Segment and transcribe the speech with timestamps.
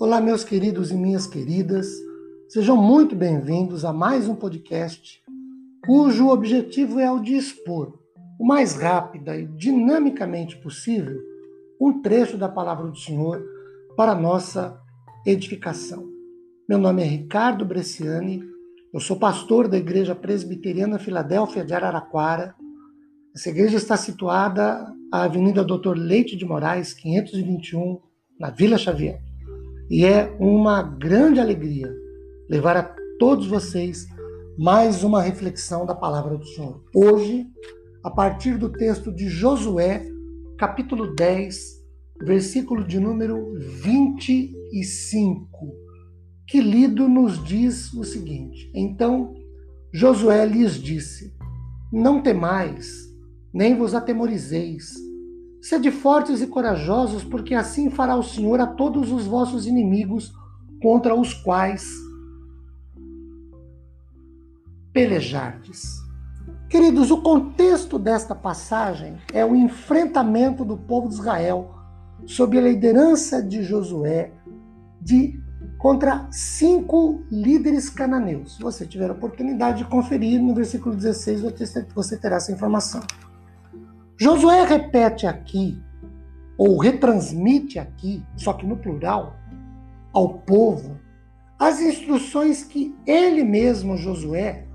[0.00, 1.86] Olá, meus queridos e minhas queridas,
[2.48, 5.22] sejam muito bem-vindos a mais um podcast
[5.84, 7.98] cujo objetivo é o de expor,
[8.38, 11.20] o mais rápida e dinamicamente possível,
[11.78, 13.44] um trecho da palavra do Senhor
[13.94, 14.80] para nossa
[15.26, 16.08] edificação.
[16.66, 18.42] Meu nome é Ricardo Bresciani,
[18.94, 22.54] eu sou pastor da Igreja Presbiteriana Filadélfia de Araraquara.
[23.36, 28.00] Essa igreja está situada à Avenida Doutor Leite de Moraes, 521,
[28.38, 29.29] na Vila Xavier.
[29.90, 31.92] E é uma grande alegria
[32.48, 34.06] levar a todos vocês
[34.56, 36.80] mais uma reflexão da palavra do Senhor.
[36.94, 37.44] Hoje,
[38.04, 40.08] a partir do texto de Josué,
[40.56, 41.82] capítulo 10,
[42.22, 45.48] versículo de número 25,
[46.46, 49.34] que lido nos diz o seguinte: Então
[49.92, 51.34] Josué lhes disse:
[51.92, 53.12] Não temais,
[53.52, 55.09] nem vos atemorizeis.
[55.60, 60.32] Sede fortes e corajosos, porque assim fará o Senhor a todos os vossos inimigos
[60.80, 61.86] contra os quais
[64.92, 66.00] pelejardes.
[66.68, 71.74] Queridos, o contexto desta passagem é o enfrentamento do povo de Israel
[72.26, 74.32] sob a liderança de Josué
[75.00, 75.38] de
[75.78, 78.56] contra cinco líderes cananeus.
[78.56, 81.40] Se você tiver a oportunidade de conferir no versículo 16,
[81.94, 83.00] você terá essa informação.
[84.22, 85.82] Josué repete aqui,
[86.58, 89.34] ou retransmite aqui, só que no plural,
[90.12, 91.00] ao povo,
[91.58, 94.66] as instruções que ele mesmo, Josué,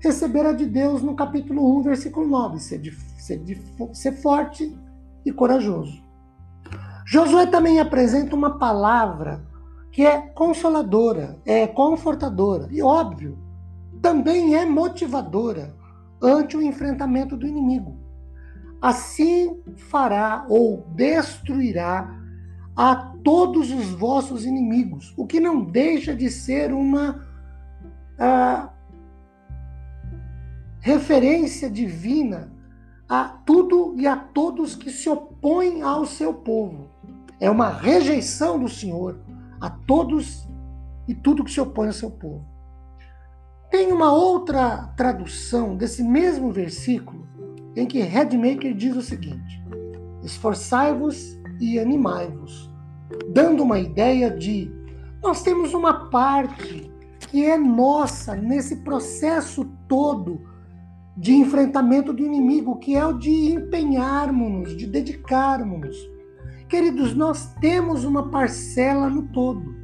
[0.00, 3.58] recebera de Deus no capítulo 1, versículo 9: ser, de, ser, de,
[3.94, 4.78] ser forte
[5.24, 5.98] e corajoso.
[7.06, 9.42] Josué também apresenta uma palavra
[9.90, 13.38] que é consoladora, é confortadora e, óbvio,
[14.02, 15.74] também é motivadora
[16.22, 17.99] ante o enfrentamento do inimigo.
[18.80, 22.18] Assim fará ou destruirá
[22.74, 27.26] a todos os vossos inimigos, o que não deixa de ser uma
[28.18, 28.70] uh,
[30.80, 32.50] referência divina
[33.06, 36.88] a tudo e a todos que se opõem ao seu povo.
[37.38, 39.20] É uma rejeição do Senhor
[39.60, 40.48] a todos
[41.06, 42.46] e tudo que se opõe ao seu povo.
[43.70, 47.28] Tem uma outra tradução desse mesmo versículo
[47.76, 49.62] em que Redmaker diz o seguinte:
[50.22, 52.70] Esforçai-vos e animai-vos,
[53.32, 54.70] dando uma ideia de
[55.22, 56.90] nós temos uma parte
[57.28, 60.40] que é nossa nesse processo todo
[61.16, 65.96] de enfrentamento do inimigo, que é o de empenharmos-nos, de dedicarmos-nos.
[66.68, 69.74] Queridos, nós temos uma parcela no todo.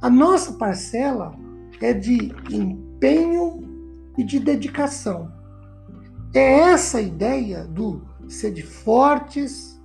[0.00, 1.34] A nossa parcela
[1.80, 3.60] é de empenho
[4.16, 5.32] e de dedicação.
[6.34, 9.80] É essa ideia do ser de fortes,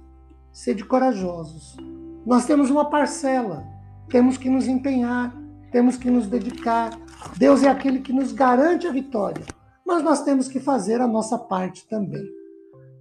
[0.52, 1.78] ser de corajosos.
[2.26, 3.66] Nós temos uma parcela,
[4.10, 5.36] temos que nos empenhar,
[5.72, 6.92] temos que nos dedicar.
[7.38, 9.46] Deus é aquele que nos garante a vitória
[9.92, 12.24] mas nós temos que fazer a nossa parte também.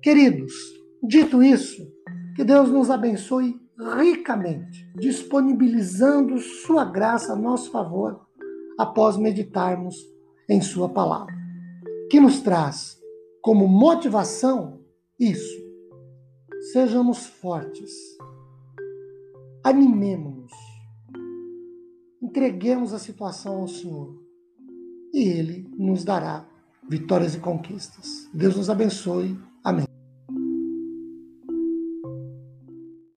[0.03, 0.53] Queridos,
[1.01, 1.87] dito isso,
[2.35, 3.55] que Deus nos abençoe
[3.97, 8.27] ricamente, disponibilizando Sua graça a nosso favor
[8.77, 9.95] após meditarmos
[10.49, 11.33] em Sua palavra,
[12.11, 13.00] que nos traz
[13.43, 14.81] como motivação
[15.19, 15.59] isso.
[16.73, 17.91] Sejamos fortes,
[19.65, 20.53] animemos-nos,
[22.21, 24.23] entreguemos a situação ao Senhor
[25.13, 26.47] e Ele nos dará
[26.89, 28.29] vitórias e conquistas.
[28.35, 29.39] Deus nos abençoe